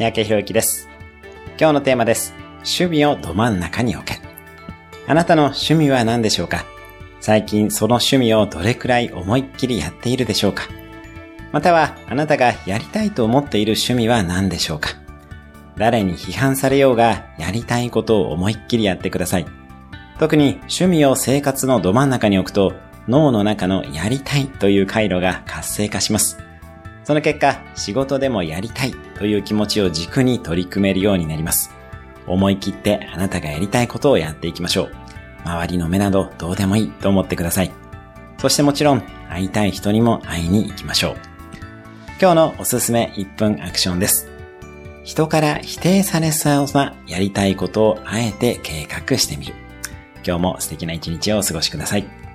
[0.00, 0.88] 三宅博之です。
[1.58, 2.32] 今日のテーマです。
[2.60, 4.18] 趣味をど真ん中に置け。
[5.06, 6.64] あなたの趣味は何でしょうか？
[7.20, 10.68] 最近その趣味をどれくらい思いっきりやっているでしょうか？
[11.52, 14.88] またはあなたがやりたいと思っている趣味は何でしょうか？
[15.76, 19.46] 誰に批判されようがやりたいことを思いっきりやってください。
[20.18, 22.72] 特に趣味を生活のど真ん中に置くと
[23.06, 26.38] 脳の中のやりたいという回路が活性化します。
[27.10, 31.72] その結果、仕事でもやりたいという気持ちを軸に取り組めるようになります。
[32.28, 34.92] 思い切ってあなたがやりたいことをやっていきましょう。
[35.44, 37.72] 周りの目などどうでもいいと思ってください。
[38.38, 41.16] そしてもちろん、会いたい人にも会いに行きましょう。
[42.20, 44.30] 今日のおすすめ1分アクションです。
[45.02, 49.54] 人から否定されそうなやりたいことをあえて計画してみる。
[50.24, 52.29] 今日も素敵な一日をお過ごしください。